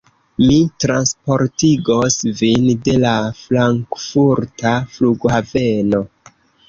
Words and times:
Mi 0.43 0.53
transportigos 0.83 2.17
vin 2.39 2.65
de 2.87 2.95
la 3.03 3.13
Frankfurta 3.43 4.73
flughaveno. 4.97 6.01